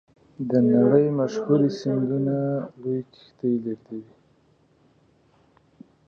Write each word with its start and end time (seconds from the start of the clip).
د 0.49 0.51
نړۍ 0.73 1.05
مشهورې 1.19 1.69
سیندونه 1.79 2.35
لویې 2.81 3.01
کښتۍ 3.11 3.53
لیږدوي. 3.63 4.13